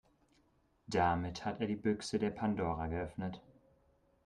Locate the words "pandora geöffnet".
2.31-3.39